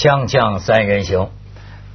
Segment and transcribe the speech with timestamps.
[0.00, 1.28] 锵锵三人行，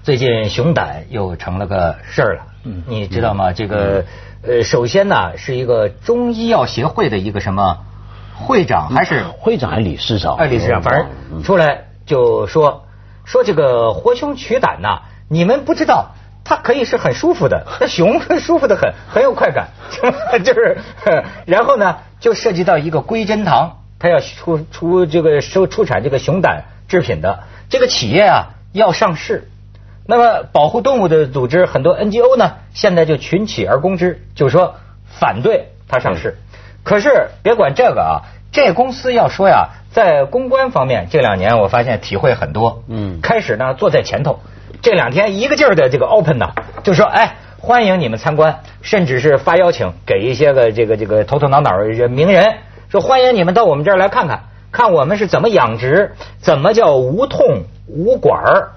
[0.03, 2.41] 最近熊胆又成了个事儿了。
[2.63, 3.51] 嗯，你知道吗？
[3.51, 4.05] 这个
[4.43, 7.79] 呃，首先呢，是一个中医药协会的一个什么
[8.35, 10.35] 会长，还是会长还是理事长？
[10.35, 12.85] 哎，理事长，反正出来就说
[13.23, 16.11] 说这个活熊取胆呐，你们不知道，
[16.43, 19.69] 它可以是很舒服的， 那熊舒服的很，很有快感，
[20.45, 20.77] 就是，
[21.47, 29.49] 然后呢，就涉及到一个归真堂，它要出出这个收出产这个熊胆制品的这个企业啊，要上市。
[30.07, 34.75] 那么保护动物的组织很多 NGO 呢，现在就群起而攻之，就说
[35.07, 36.37] 反对它上市。
[36.83, 38.13] 可是别管这个啊，
[38.51, 42.83] 这公司要说呀，在公关方面这两年我发现体会很多。
[42.87, 44.41] 嗯，开始呢坐在前头，
[44.83, 52.57] 这两天一个劲儿的这个 open 呐，就说哎欢迎你们参观，甚至是发邀请给一些个这个这个头头脑脑的名人，
[52.89, 54.43] 说欢迎你们到我们这儿来看看，
[54.75, 58.71] 看我们是怎么养殖，怎么叫无痛无管儿。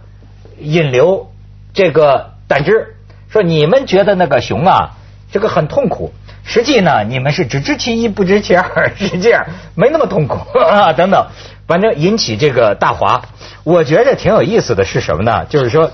[0.60, 1.32] 引流
[1.72, 2.96] 这个胆汁，
[3.28, 4.90] 说你们觉得那个熊啊，
[5.32, 6.12] 这个很痛苦，
[6.44, 11.26] 实际呢，你们是只知其一不知其二，是这样，没那么痛苦 啊，等等，
[11.66, 13.22] 反正引起这个大哗。
[13.64, 15.46] 我觉得挺有意思的是什么呢？
[15.46, 15.90] 就是说，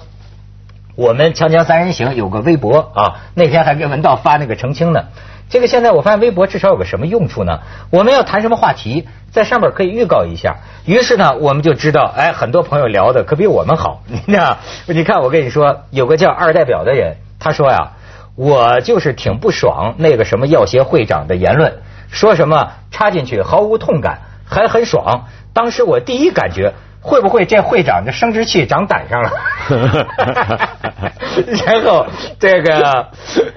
[0.96, 5.04] 我们锵锵三人行有个微博啊，那天还给文道发那个澄清呢。
[5.50, 7.60] 这个现在我发现微博至少有个什么用处呢？
[7.90, 10.56] 我们要谈什么话题，在上面可以预告一下。
[10.84, 14.02] 于是呢，我们就知道，哎，很多朋友聊的可比我们好。
[14.26, 17.92] 你看，你看，我跟你说，有个叫二代表的人，他说呀，
[18.36, 21.74] 我就是挺不爽那个什么药协会长的言论，
[22.10, 25.26] 说什么插进去毫无痛感，还很爽。
[25.52, 26.74] 当时我第一感觉。
[27.06, 29.30] 会不会这会长的生殖器长胆上了？
[31.66, 32.06] 然后
[32.38, 33.08] 这个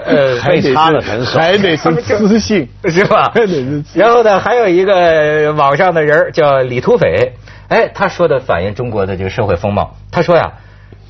[0.03, 3.31] 呃，还差了很少，还得是私信 是吧？
[3.93, 7.33] 然后呢，还有一个网上的人叫李土匪，
[7.69, 9.95] 哎，他说的反映中国的这个社会风貌。
[10.11, 10.53] 他说呀，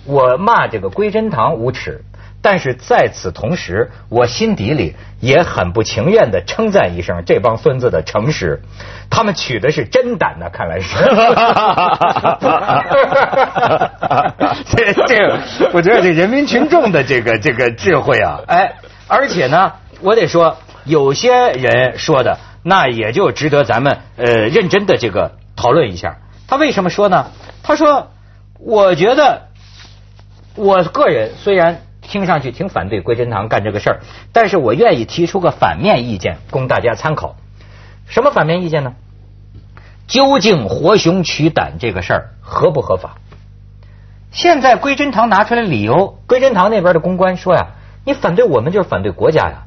[0.06, 2.02] 我骂这个归真堂无耻。
[2.50, 8.62] 但是在此同时，我心底里也很不情愿的称赞一声这帮孙子的诚实，
[9.10, 10.96] 他们取的是真胆呢，看来是。
[14.64, 15.40] 这这，
[15.74, 18.76] 我觉得这人民群众的这个这个智慧啊，哎，
[19.10, 26.20] 而且呢，我得说，有些人说的那也就值得咱们呃认真的这个讨论一下。
[26.48, 27.28] 他为什么说呢？
[27.62, 28.08] 他说，
[28.58, 29.48] 我觉得
[30.56, 31.82] 我个人虽然。
[32.10, 34.00] 听上去挺反对归真堂干这个事儿，
[34.32, 37.36] 但是我愿意提出个反面意见供大家参考。
[38.08, 38.94] 什么反面意见呢？
[40.08, 43.18] 究竟活熊取胆这个事儿合不合法？
[44.32, 47.68] 现在归真堂拿出来理由，归真堂那边的公关说呀，
[48.06, 49.64] 你反对我们就是反对国家呀。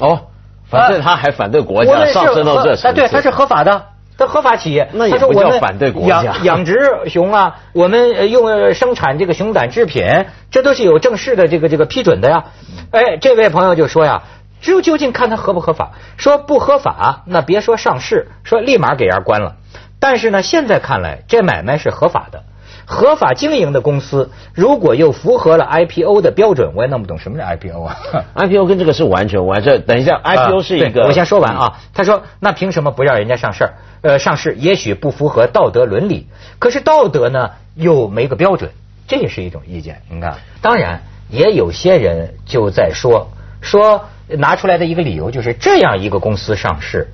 [0.00, 0.26] 哦，
[0.68, 3.86] 反对他还反对国家，上升到这层对，他是合法的。
[4.18, 5.60] 的合法企业，他说我们
[6.06, 12.44] 养养殖熊啊，我们用生产这个熊胆制品，这都是有正式的这个这个批准的呀。
[12.90, 14.24] 哎，这位朋友就说呀，
[14.60, 15.92] 就究竟看它合不合法？
[16.16, 19.54] 说不合法，那别说上市，说立马给人关了。
[20.00, 22.42] 但是呢，现在看来这买卖是合法的。
[22.90, 27.96] 合法经营的公司，如果又符合了 IPO 的标准，我也弄不懂什么是 IPO 啊？
[28.34, 29.82] IPO 跟这个是完全完全。
[29.82, 31.04] 等一下，IPO 是一个。
[31.04, 31.80] 我先说完啊。
[31.92, 33.68] 他说，那凭什么不让人家上市？
[34.00, 36.28] 呃，上市也许不符合道德伦理，
[36.58, 38.70] 可是道德呢又没个标准，
[39.06, 40.00] 这也是一种意见。
[40.08, 43.28] 你看，当然也有些人就在说
[43.60, 47.08] 说拿出来的一个理由就是这样一个公司上市，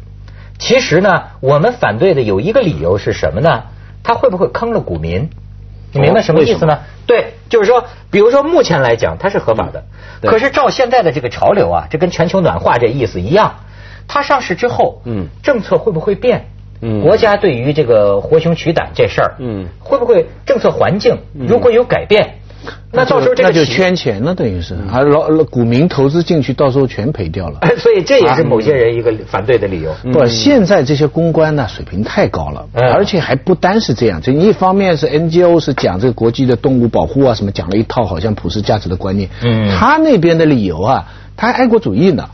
[0.61, 3.65] 其实呢，我们反对的有一个理由是什么呢？
[4.05, 5.31] 他会不会坑了股民？
[5.94, 6.81] 你明白什么意思呢？
[7.06, 9.84] 对，就是说，比如说目前来讲它是合法的，
[10.22, 13.60] 可是照现在的这个潮流啊，这跟全球暖化这意思一样，
[14.09, 16.47] 它上市之后，嗯，政策会不会变？
[16.81, 22.38] 嗯，国家对于这个活熊取胆这事儿，嗯，会不会政策环境如果有改变？
[22.93, 27.59] 那到时候这个就圈钱了，等于是，还老股民投资进去，到时候全赔掉了。
[27.78, 29.93] 所以这也是某些人一个反对的理由。
[30.13, 34.22] 不，现在这些公关呢水平太高了，而且还不单是这样。
[34.22, 39.28] 就一方面是 NGO 是讲这个国际的动物保护啊什么，讲了一套好像普世价值的观念。
[39.43, 39.77] 嗯。
[39.77, 42.28] 他那边的理由啊，他还爱国主义呢。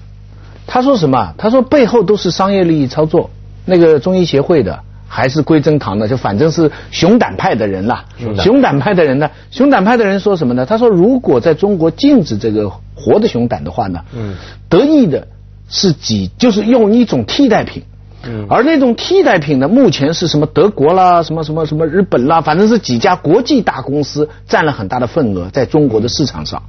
[0.67, 1.35] 他说什么？
[1.39, 3.31] 他说背后都是商业利益操作。
[3.65, 4.81] 那个中医协会的。
[5.13, 8.05] 还是归真堂的，就反正是熊胆派的人啦。
[8.39, 9.29] 熊胆派的人呢？
[9.51, 10.65] 熊胆派的人说什么呢？
[10.65, 14.37] 他说，如果在中国禁止这个活的熊胆的话呢，嗯，
[14.69, 15.27] 得益的
[15.69, 17.83] 是几，就是用一种替代品。
[18.23, 26.63] 嗯，而那种替代品呢，目前是什么德国啦，什么什么什么日本啦，反正是几家国际大公司占了很大的份额在中国的市场上。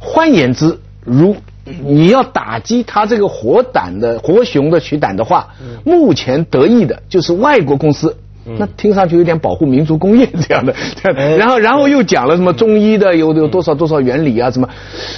[0.00, 5.48] 换言之，如你要打击他这个活胆的活熊的取胆的话，
[5.84, 8.16] 目前得意的就是外国公司，
[8.58, 10.74] 那听上去有点保护民族工业这样的。
[11.38, 14.50] 然后，然后又讲了什么中医的有有多少多少原理啊？
[14.50, 14.68] 什么？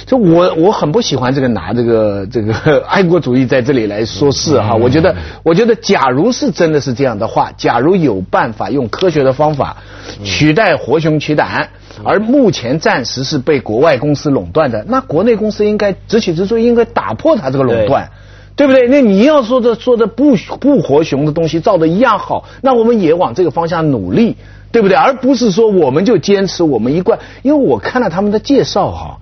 [0.05, 4.73] 就我我很不喜欢这个拿这个这个爱国主义在这里来说事哈。
[4.75, 9.77] 我觉得，我觉得，假如是真的是这样的话，假如有办法用科学的方法
[10.23, 11.69] 取代活熊取胆。
[12.03, 18.11] 而目前暂时是被国外公司垄断的，那国内公司应该直起直追，应该打破它这个垄断，
[18.57, 18.89] 对不对？
[18.89, 24.35] 那你要说的说的不不活熊的东西造的一样好，那我们也往这个方向努力，
[24.73, 24.97] 对不对？
[24.97, 29.19] 而不是说我们就坚持我们一贯，因为我看了他们的介绍哈。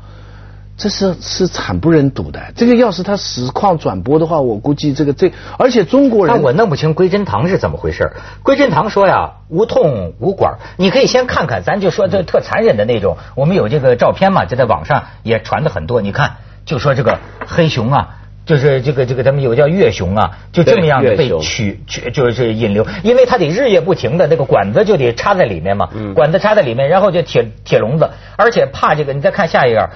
[0.78, 2.52] 这是是惨不忍睹的。
[2.54, 8.12] 这个要是他实况转播的话，我估计这个这，而且中国人，但我弄不清归真堂是怎么回事。
[8.44, 13.16] 归真堂说呀，无痛无管，你可以先看看，咱就说这特残忍的那种。
[13.36, 16.02] 我们有这个照片嘛，就在网上也传的很多。
[16.02, 16.36] 你看，
[16.66, 29.90] 就说这个黑熊啊，就是这个这个他们有叫月熊啊，就这么样的被取取就是引流，因为它得日夜不停的那个管子就得插在里面嘛，管子插在里面，然后就铁铁笼子，而且怕这个，你再看下一页。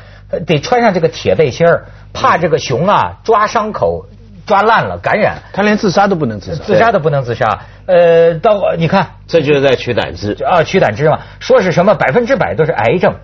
[0.45, 4.05] 得穿上这个铁背心儿，怕这个熊啊抓伤口
[4.45, 5.37] 抓烂了感染。
[5.53, 7.61] 他连自杀都不能自杀，自杀都不能自杀。
[7.87, 11.21] 呃，到你看，这就是在取胆汁啊，取胆汁嘛。
[11.39, 13.15] 说是什么百分之百都是癌症，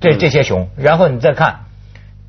[0.00, 0.70] 这这些熊。
[0.78, 1.56] 然后你再看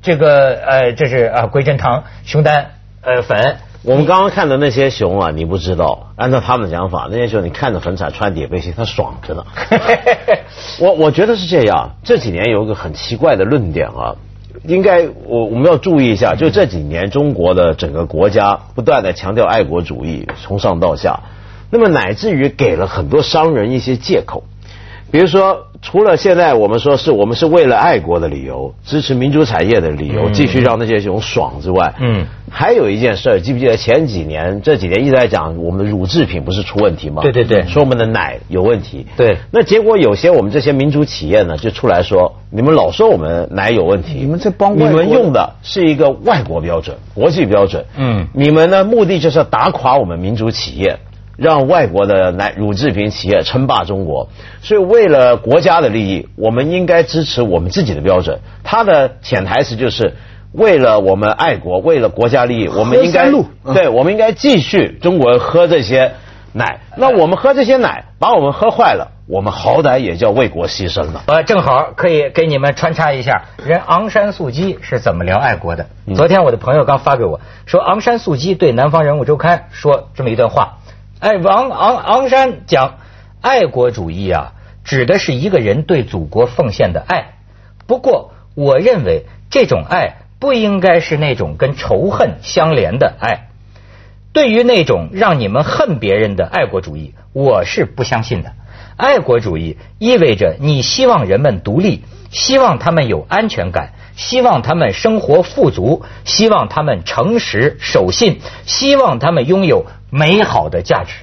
[0.06, 2.70] 这个呃，这是啊归真堂熊丹
[3.02, 3.56] 呃粉。
[3.82, 9.44] 我们刚刚看的那些熊啊，你不知道，按照他们的讲法，那些熊你看着很惨，穿铁背心，他爽着呢。
[10.78, 11.96] 我我觉得是这样。
[12.04, 14.14] 这几年有一个很奇怪的论点啊。
[14.62, 21.18] 应该我我们要注意一下，就这几年中国的整个国家不断的强调爱国主义，从上到下，
[21.70, 24.44] 那么乃至于给了很多商人一些借口。
[25.16, 37.22] 比如说，除了现在我们说是我们是为了爱国的理由，支持民族产业的理由，继续让那些熊爽之外，嗯，还有一件事，记不记得前几年这几年一直在讲我们的乳制品不是出问题吗？
[37.22, 39.06] 对对对，说我们的奶有问题。
[39.16, 50.98] 对，那结果有些我们这些民族企业呢，就出来说，你们老说我们奶有问题，你们在帮你们用的是一个外国标准、国际标准，嗯，你们呢目的就是要打垮我们民族企业。
[51.36, 54.28] 让外国的奶乳制品企业称霸中国，
[54.62, 58.40] 所以为了国家的利益，我们应该支持我们自己的标准。
[58.64, 60.14] 它的潜台词就是
[60.52, 63.30] 为了我们爱国，为了国家利益，我们应该
[63.74, 66.12] 对，我们应该继续中国人喝这些
[66.52, 66.80] 奶。
[66.96, 71.24] 那我们喝这些奶，把我们喝坏了，我们好歹也叫为国牺牲了。
[71.26, 75.86] 呃，正好可以给你们穿插一下，人昂山素姬是怎么聊爱国的？
[76.14, 80.78] 昨天我的朋友刚发给我说，昂山素姬对《南方人物周刊》说这么一段话。
[81.18, 82.98] 哎，王昂昂山讲，
[83.40, 84.52] 爱国主义啊，
[84.84, 87.38] 指的是一个人对祖国奉献的爱。
[87.86, 93.48] 不过，我认为这种爱不应该是那种跟仇恨相连的爱。
[94.34, 98.52] 对于那种让你们恨别人的爱国主义，我是不相信的。
[98.98, 109.86] 爱国主义意味着你希望人们独立，希望他们有安全感，希望他们生活富足，希望他们诚实守信，希望他们拥有。
[110.10, 111.14] 美好的价值，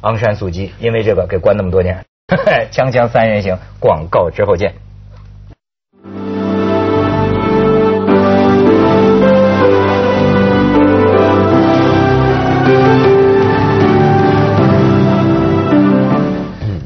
[0.00, 2.04] 昂山素季因为这个给关那么多年，
[2.70, 4.74] 锵锵三人行广告之后见。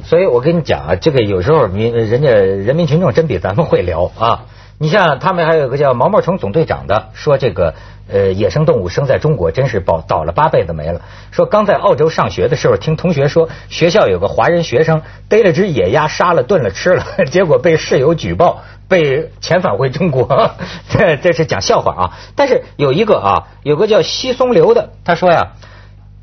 [0.05, 4.47] 所以我跟你讲啊，这个有时候民人家人民群众真比咱们会聊啊。
[4.79, 7.75] 你像他们还有个叫毛毛虫总队长的说这个。
[8.09, 11.01] 呃，野生动物生在中国真是倒倒了八辈子霉了。
[11.33, 20.53] 说刚在澳洲上学的时候，听同学说学校有个华人学生逮了只野鸭杀了炖了吃了， 结果被室友举报，被遣返回中国。
[20.89, 22.13] 这 这是讲笑话啊！
[22.37, 25.55] 但是有一个啊，有个叫西松流的，他说呀，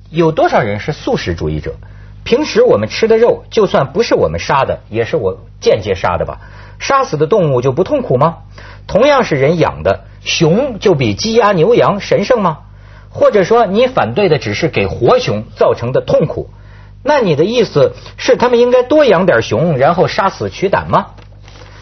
[0.10, 1.76] 有多少人是素食主义者？
[2.24, 6.40] 平时我们吃的肉，就算不是我们杀的，也是我间接杀的吧？
[6.80, 8.38] 杀死的动物就不痛苦吗？
[8.88, 10.06] 同样是人养的。
[10.26, 12.60] 熊就比鸡鸭牛羊神圣吗？
[13.10, 16.50] 或者说你反对的只是给活熊造成的痛苦？
[17.04, 21.08] 那你的意思是他们应该多养点熊，然后杀死取胆吗？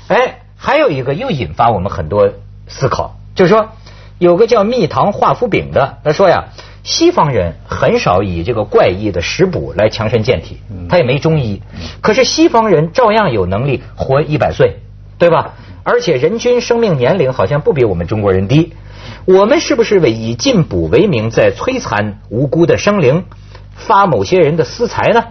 [0.07, 2.31] 哎，还有一个又引发我们很多
[2.67, 3.69] 思考，就是说
[4.17, 6.45] 有个叫蜜糖化夫饼的，他说呀，
[6.83, 10.57] 西方人很少以这个怪异的食补来强身健体，
[10.89, 11.61] 他也没中医，
[12.01, 14.77] 可是西方人照样有能力活一百岁，
[15.17, 15.53] 对吧？
[15.83, 18.73] 而且人均生命年龄好像不比我们中国人低，
[19.25, 23.25] 我们是不是为以进补为名在摧残无辜的生灵，
[23.75, 25.23] 发某些人的私财呢？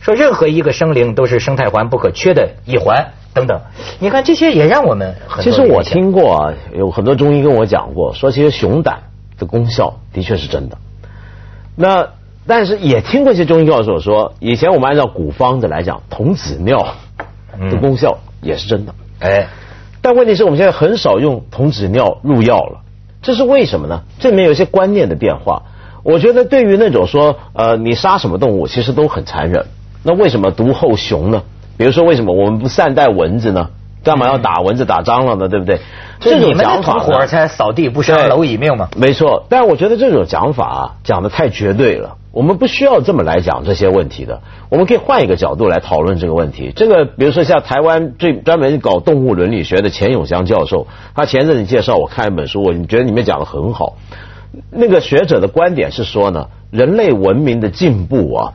[0.00, 3.60] 说任何一个生灵都是生态环不可缺的一环等等，
[4.00, 5.14] 你看这些也让我们。
[5.40, 9.04] 其实我听过啊，有很多中医跟我讲过，说其实熊胆
[9.38, 10.76] 的功效的确是真的。
[11.76, 12.08] 那
[12.46, 16.94] 但是也听过一些中医教授说，以前我们按照古方子来讲，童子尿
[17.70, 18.94] 的功效也是真的。
[19.20, 19.48] 哎，
[20.00, 22.80] 但问题是我们现在很少用童子尿入药了，
[23.22, 24.02] 这是为什么呢？
[24.18, 25.62] 这里面有一些观念的变化。
[26.02, 29.66] 我觉得对于那种说，呃，你杀什么动物其实都很残忍。
[30.02, 31.42] 那为什么毒后熊呢？
[31.76, 33.70] 比如说为什么我们不善待蚊子呢？
[34.02, 35.48] 干嘛要打蚊子打蟑螂呢？
[35.48, 35.80] 对不对？
[36.20, 38.88] 这种讲法火才扫地不伤蝼蚁命嘛。
[38.96, 42.16] 没错，但我觉得这种讲法啊，讲的太绝对了。
[42.32, 44.40] 我们不需要这么来讲这些问题的。
[44.70, 46.72] 我们可以换一个角度来讨论这个问题。
[46.74, 53.96] 这个比如说像台湾最专门搞动物伦理学的钱永祥教授，他前阵子介绍我看一本书，我觉得里面讲的很好。
[54.70, 58.52] 那个学者的观点是说呢，人类文明的进步啊，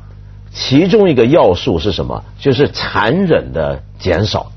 [0.51, 2.23] 其中一个要素是什么？
[2.39, 4.47] 就是残忍的减少。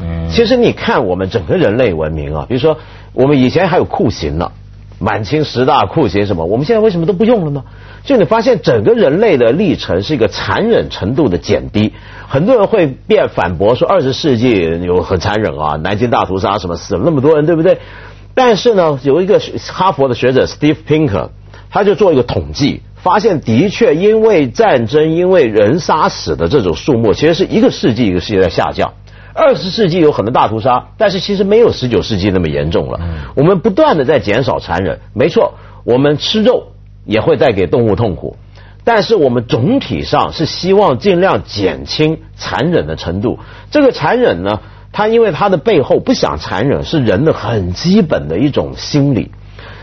[0.00, 2.78] 嗯，其实你看我们整个人类文明啊，比如说
[3.12, 4.52] 我们以前还有酷刑呢，
[4.98, 7.64] 满清十大酷刑什么，我们现在为什么都不用了呢？
[8.04, 11.92] 就你发现整个人类的历程是一个残忍程度的减低。
[12.26, 17.78] 很多人会变反驳说，二十世纪有很残忍啊，南京大屠杀什么死了那么多人，对不对？
[18.34, 19.38] 但是呢，有一个
[19.72, 21.28] 哈佛的学者 Steve Pinker，
[21.70, 28.94] 他就做一个统计，发现的确因为战争、因为人杀死的这种数目，其实是一个世纪一个世纪在下降。
[29.34, 33.00] 二十世纪有很多大屠杀，但是其实没有十九世纪那么严重了。
[33.34, 36.72] 我们不断的在减少残忍，没错，我们吃肉
[37.04, 38.36] 也会带给动物痛苦，
[38.84, 43.38] 但是我们总体上是希望尽量减轻残忍的程度。
[43.70, 44.60] 这个残忍呢？
[44.94, 49.30] 它因为它的背后不想残忍，是人的很基本的一种心理。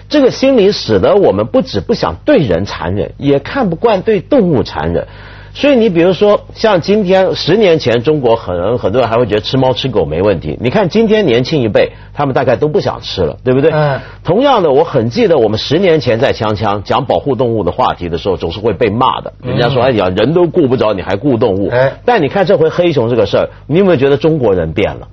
[0.08, 5.08] 这个心理使得我们不止不想对人残忍，也看不惯对动物残忍。
[5.54, 10.58] 所以你比如说，像今天十年前，中国很很多人还会觉得吃猫吃狗没问题。
[10.62, 13.72] 你看今天年轻一辈，他们大概都不想吃了，对不对？
[13.72, 14.00] 嗯。
[14.24, 19.34] 同样的，我很记得我们十年前在锵锵讲保护动物的话题的时候，总是会被骂的。
[19.44, 21.94] 人家说：“哎呀，人都顾不着，你还顾动物？”哎。
[22.06, 25.08] 但你看这回黑熊这个事儿，你有没有觉得中国人变了？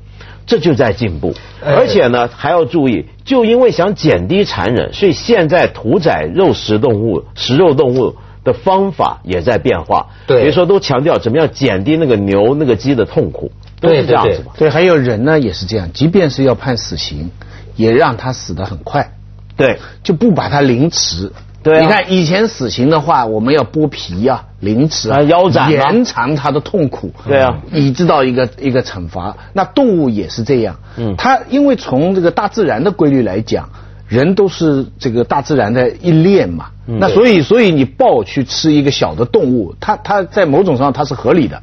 [0.46, 8.14] 这就在进步，而且呢还要注意，就因为想减低残忍，所以现在屠宰肉食动物、食肉动物。
[8.46, 13.50] 的方法也在变化，对，比如说都强调怎么样减低那个牛、那个鸡的痛苦，
[13.80, 14.52] 都是这样子嘛。
[14.56, 17.32] 对，还有人呢也是这样，即便是要判死刑，
[17.74, 19.14] 也让他死得很快，
[19.56, 21.32] 对，就不把他凌迟。
[21.64, 27.10] 对，你看以前死刑的话，我们要剥皮啊、凌迟啊、腰斩，延长他的痛苦。
[27.26, 29.36] 对啊，以知道一个一个惩罚。
[29.54, 33.68] 那动物也是这样，嗯，它因为从这个大自然的规律来讲。
[34.08, 41.62] 人都是这个大自然的一链嘛，那所以所以你豹去吃一个小的动物，它它在某种上它是合理的，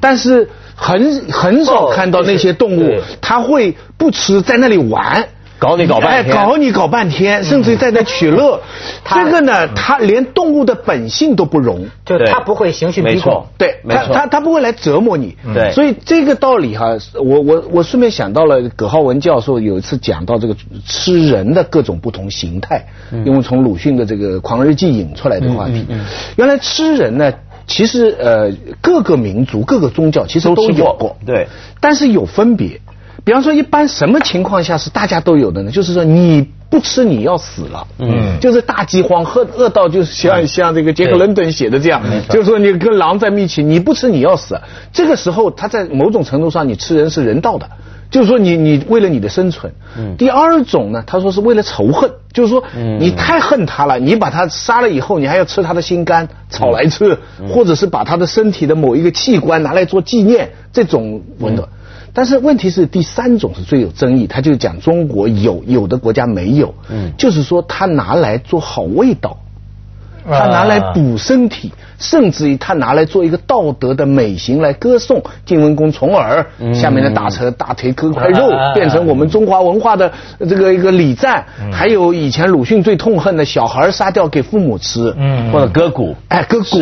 [0.00, 5.28] 但是很很少看到那些动物，它会不吃在那里玩。
[5.64, 8.60] 搞你搞半天，搞你搞半天，甚至在那取乐。
[9.08, 15.36] 这个呢，他连动物的本性都不容，就他不会刑讯逼供，对，他他他不会来折磨你。
[15.54, 20.54] 对，所以这个道理哈，我我我顺便想到了葛浩文教授有一次讲到这个
[20.86, 22.86] 吃人的各种不同形态，
[23.24, 25.86] 因为从鲁迅的这个《狂日记》引出来的话题。
[26.36, 27.32] 原来吃人呢，
[27.66, 28.50] 其实呃
[28.82, 31.48] 各个民族各个宗教其实都有过，对，
[31.80, 32.80] 但是有分别。
[33.24, 35.70] 比方说，一般什么情况下是大家都有的呢？
[35.70, 44.60] 就是说，你不吃你要死了，嗯，就是大饥荒，饿饿到就是像像这个杰克伦敦写的这样，就是说你跟狼在一起，你不吃你要死。
[44.92, 47.70] 这个时候，他在某种程度上，你吃人是人道的，
[48.10, 49.72] 就是说你你为了你的生存。
[49.96, 50.16] 嗯。
[50.18, 61.66] 第二种呢，他说是为了仇恨，就是说你太恨他了，你把他杀了以后，你还要吃他的心肝炒来吃，或者是把他的身体的某一个器官拿来做纪念，这种文的。
[62.14, 69.36] 但是问题是第三种是最有争议，他就讲中国有有的国家没有，嗯，就是说他拿来做好味道，
[70.24, 86.78] 他拿来补身体，甚至于他拿来做一个道德的美行来歌颂晋文公重耳，下面的大臣大腿割块肉，变成我们中华文化的这个一个礼赞，还有以前鲁迅最痛恨的小孩杀掉给父母吃，嗯，或者割骨，哎，割骨，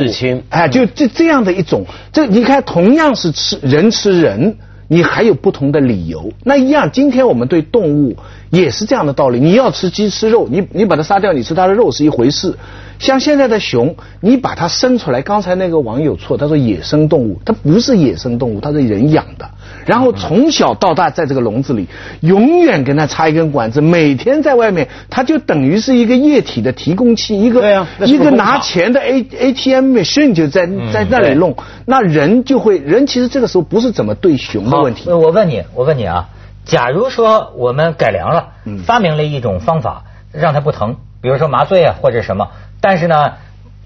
[0.51, 4.59] 哎，就这这样的一种，这你看同样是吃人吃人。
[4.93, 6.91] 你还有不同的理由，那一样。
[6.93, 8.15] 今天我们对动物
[8.51, 9.41] 也是这样的道理。
[9.41, 12.59] 你要吃鸡吃肉，你你把它杀掉，你吃它的肉是一回事。
[13.03, 19.51] 像现在的熊，你把它生出来，刚才那个网友错，他说野生动物，它不是野生动物，它是人养的。
[19.87, 21.89] 然后从小到大在这个笼子里，
[22.21, 35.11] 永远跟它插一根管子，每天在外面，它就等于是一个液体的提供器，一个一个拿钱的 A A T M machine 就在在那里弄，那人就会人其实这个时候不是怎么对熊的问题。
[35.11, 36.29] 我问你，我问你啊，
[36.65, 38.51] 假如说我们改良了，
[38.87, 42.51] 发明了一种方法让它不疼，比如说麻醉啊或者什么，
[42.81, 43.33] 但是呢，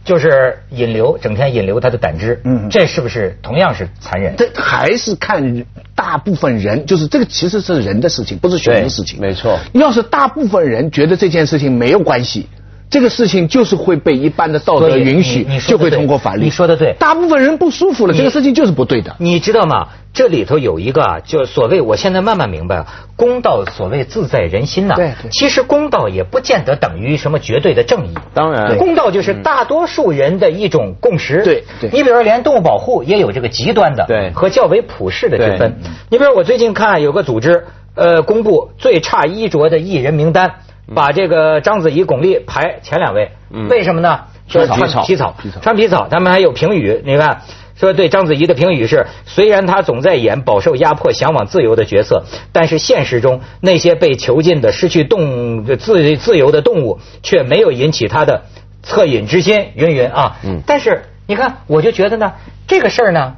[0.05, 4.35] 就是引流，整天引流他的胆汁，嗯，这是不是同样是残忍？
[4.37, 5.65] 这还是看
[5.95, 9.21] 大部分人，就是这个其实是人的事情，不是熊的事情。
[9.21, 9.59] 没错。
[9.73, 12.49] 要是大部分人觉得这件事情没有关系。
[12.89, 16.45] 这个事情就是会被一般的道德允许，就会通过法律。
[16.45, 19.17] 你说的对，大部分人不舒服了，这个事情就是不对的。
[19.19, 19.89] 你知道吗？
[20.13, 24.95] 这里头有一个啊，就所谓我现在慢慢明白了，公道所谓自在人心呐。
[24.95, 28.15] 对，其实公道也不见得等于什么绝对的正义。
[28.33, 31.43] 当然，公道就是大多数人的一种共识。
[31.43, 31.91] 对对。
[31.91, 35.81] 你比如说，连动物保护也有这个极端的，对，和较为普世的之分。
[36.09, 40.61] 你比如我最近看有个组织，呃，公布最差衣着的艺人名单。
[40.95, 43.33] 把这个章子怡、巩俐排前两位，
[43.69, 44.21] 为什么呢？
[44.49, 46.07] 穿皮草，皮草，穿皮草。
[46.09, 47.43] 他们还有评语，你看，
[47.75, 58.45] 说对章子怡的评语是：虽然她总在演饱受压迫、向往自由的角色，但是现实中那些被囚禁的、失去动自自由的动物，却没有引起她的
[58.85, 59.71] 恻隐之心。
[59.75, 60.61] 云云啊，嗯。
[60.65, 62.35] 但是你看，我就觉得呢，
[62.69, 63.35] 这个事儿呢，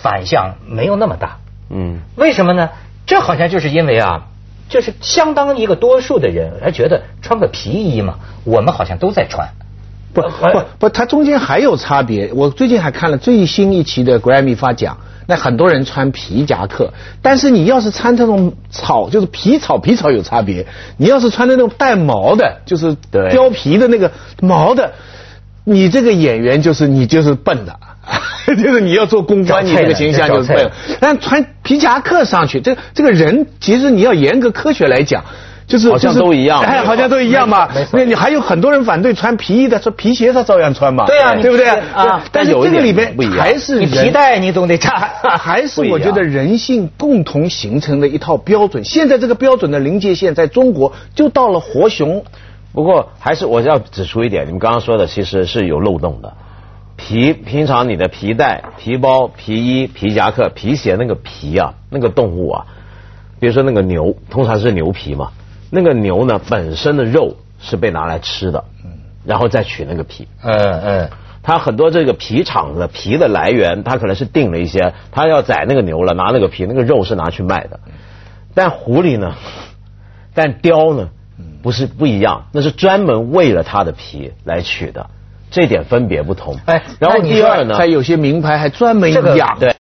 [0.00, 1.36] 反向没有那么大。
[1.68, 2.00] 嗯。
[2.16, 2.70] 为什么呢？
[3.04, 4.28] 这好像就是因为啊。
[4.68, 9.48] 就是相当一个多数的人还觉得穿个皮衣嘛，我们好像都在穿。
[10.14, 10.28] 不不
[10.78, 12.32] 不，它中间还有差别。
[12.34, 20.66] 我最近还看了最新一期的 Grammy 发奖，那很多人穿皮夹克，但是你要是穿这种草，就是皮草，皮草有差别。
[20.96, 24.10] 你要是穿那种带毛的，就是貂皮的那个
[24.40, 24.94] 毛的，
[25.64, 27.78] 你这个演员就是你就是笨的。
[28.56, 30.70] 就是你要做公关，你这个形象就是对。
[31.00, 35.22] 但穿皮夹克上去，这这个人其实你要严格科学来讲，
[35.66, 37.68] 就是好像都一样，哎，好像都一样嘛。
[37.92, 41.04] 那你还有很多人反对穿皮衣的，说皮鞋他照样穿嘛。
[41.04, 42.24] 对啊，对不对啊？
[42.32, 48.82] 但是这个里边还是你皮带你总得扎，还是我觉得人性共同形成的一套标准。
[48.82, 52.24] 现在这个标准的临界线在中国就到了活熊。
[52.72, 56.32] 不过还是我要指出一点，你们刚刚说的其实是有漏洞的。
[57.08, 62.66] 皮平常你的皮带、皮包、皮衣、皮夹克、皮鞋那个皮啊，那个动物啊，
[63.40, 65.30] 比如说那个牛，通常是牛皮嘛。
[65.70, 68.62] 那个牛呢本身的肉是被拿来吃的，
[69.24, 70.28] 然后再取那个皮。
[70.42, 71.10] 嗯嗯，
[71.42, 77.80] 它很多这个皮厂的皮的来源，它可能是定了一些，它要宰那个牛了，拿那个皮，那个肉是拿去卖的。
[78.52, 79.34] 但狐狸呢，
[80.34, 81.08] 但雕呢，
[81.62, 85.08] 不是不一样，那是专门为了它的皮来取的。
[85.50, 86.56] 这点分别不同。
[86.66, 89.58] 哎，然后第二呢，在有些名牌还专门养。
[89.58, 89.74] 对，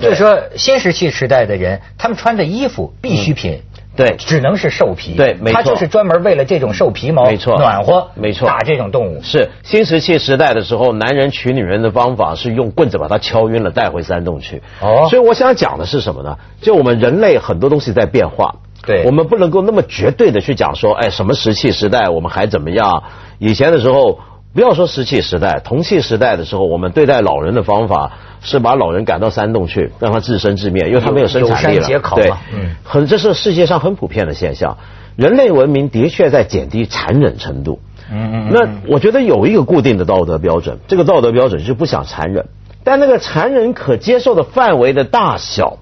[0.00, 3.62] 就是说新石器时代的人，他们穿的衣服必需品，
[3.94, 5.14] 对，只能是兽皮。
[5.14, 5.54] 对，没错。
[5.54, 9.22] 它就是专门为了这种兽皮毛，没错，暖和，没错，打这种动物。
[9.22, 14.62] 是新石器时代的时候，男人娶女人的方法是用棍子把她敲晕了带回山洞去。
[14.80, 15.06] 哦。
[15.08, 16.36] 所以我想讲的是什么呢？
[16.60, 18.56] 就我们人类很多东西在变化。
[18.84, 19.04] 对。
[19.04, 23.04] 我们不能够那么绝对的去讲说，哎，什么石器时代我们还怎么样？
[23.38, 24.18] 以前的时候。
[24.54, 28.12] 不要说石器时代，铜器时代的时候，我们对待老人的方法
[28.42, 31.88] 是把老人赶到山洞去，让他自生自灭，因为他没有生产力了。
[32.14, 34.76] 对，嗯，很这是世界上很普遍的现象。
[35.16, 37.80] 人类文明的确在减低残忍程度。
[38.10, 38.50] 嗯嗯。
[38.52, 42.46] 那我觉得有一个固定的道德标准，这个道德标准就是不想残忍，
[42.84, 45.78] 但那个残忍可接受的范围的大小，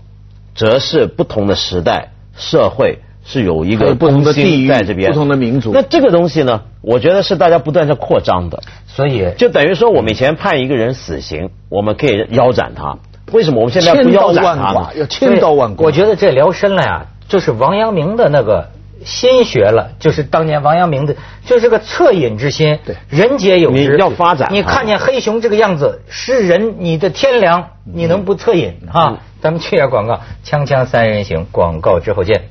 [0.55, 3.01] 则是不同的时代社会。
[3.31, 5.71] 是有一个不同的地域在这边，不同的民族。
[5.73, 6.63] 那这个东西呢？
[6.83, 8.61] 我觉得是大家不断在扩张的。
[8.89, 12.99] 所以就等于说，我们以前判一个人死刑，我们可以腰斩他。
[13.31, 14.91] 为什么我们现在不腰斩他？
[14.97, 15.85] 要千刀万剐。
[15.85, 18.71] 我觉得这聊深了呀，就是王阳明的那个
[19.05, 21.15] 心学了，就是当年王阳明的，
[21.47, 22.81] 就是个恻隐之心。
[22.85, 23.93] 对，人皆有之。
[23.93, 24.49] 你要发展。
[24.51, 29.19] 你看见黑熊这个样子，是人，你的天良，你能不恻隐啊？
[29.41, 32.43] 咱们去下广告，锵锵三人行，广告之后见。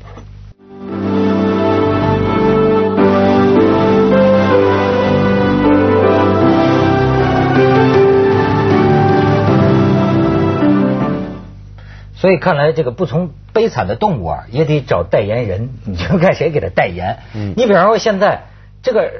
[12.29, 15.71] 所以看来，这个不从悲惨的动物啊，也得找代言人。
[15.83, 17.17] 你就看谁给他代言。
[17.33, 18.43] 你比方说，现在
[18.83, 19.11] 这个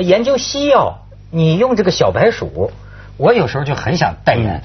[0.00, 2.72] 研究西药，你用这个小白鼠，
[3.18, 4.62] 我有时候就很想代言。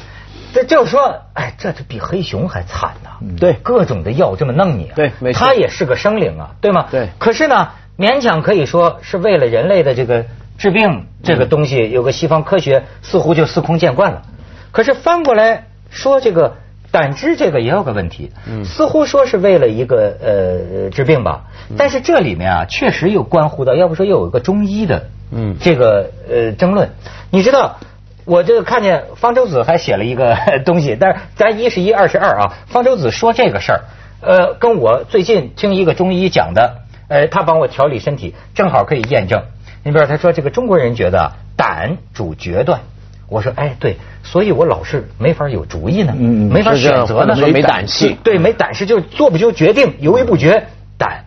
[0.51, 3.19] 这就是说，哎，这这比黑熊还惨呐！
[3.39, 4.91] 对，各种的药这么弄你。
[4.95, 5.45] 对，没错。
[5.45, 6.87] 它也是个生灵啊，对吗？
[6.89, 7.09] 对。
[7.19, 10.25] 可是呢，勉强可以说是为了人类的这个
[10.57, 14.23] 治病这个东西，有个西方科学似乎就司空见惯了。
[14.71, 16.55] 可是翻过来说这个。
[16.91, 18.31] 胆汁这个也有个问题，
[18.65, 21.45] 似乎说是为了一个呃治病吧，
[21.77, 26.89] 但是这里面啊确实又关乎到，要不说又有一个中医的嗯这个呃争论。
[27.29, 27.77] 你知道，
[28.25, 32.53] 我这个看见方舟子还写了一个 东西，但是咱一是一二是二啊。
[32.67, 33.81] 方舟子说这个事儿，
[34.21, 39.43] 呃，跟我最近听一个中医讲的，呃，他帮我调理身体，正好可以验证。
[39.83, 42.81] 你比如他说这个中国人觉得胆主决断，
[43.31, 50.67] 我说哎对，所以我老是没法有主意呢，没法选择呢，或者说没胆气对，没胆识，就做不就决定，犹豫不决，
[50.97, 51.23] 胆。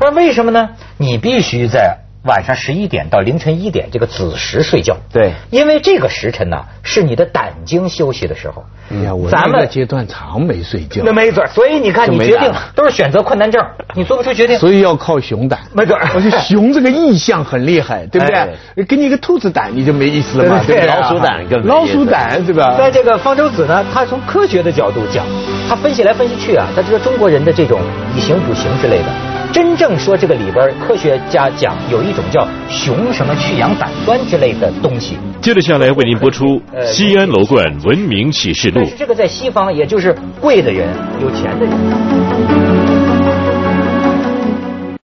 [0.00, 0.70] 他说为什么呢？
[0.98, 4.96] 你必须在晚上十一点到凌晨一点这个子时睡觉。
[5.12, 8.64] 对因为这个时辰呢是你的胆经休息的时候。
[8.90, 14.58] 哎呀，我咱们那个阶段常没睡觉那，没准儿，所以你看，你决定都是选择困难症，你做不出决定。
[14.58, 15.58] 所以要靠熊胆。
[15.72, 18.84] 没准儿而且熊这个意象很厉害， 对不哎对？
[18.84, 21.00] 给你一个兔子胆，你就没意思了嘛， 对对不对？
[21.00, 22.74] 老鼠胆老鼠胆，对吧？
[22.76, 25.24] 在这个方舟子呢，他从科学的角度讲，
[25.66, 27.80] 他分析来分析去啊，他说中国人的这种
[28.14, 29.06] 以形补形之类的，
[29.54, 38.96] 真正说这个里边科学家讲有一种叫熊什么去氧胆酸之类的东西，接着下来为您播出《西安楼冠文明启示录但》是。
[38.96, 40.88] 这个在西方也就是贵的人、
[41.22, 42.83] 有钱的人。